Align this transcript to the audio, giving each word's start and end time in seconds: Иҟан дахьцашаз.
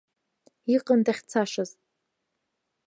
Иҟан 0.73 0.99
дахьцашаз. 1.05 1.71